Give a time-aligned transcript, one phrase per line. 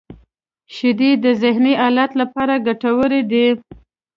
[0.75, 3.47] •شیدې د ذهنی حالت لپاره ګټورې دي.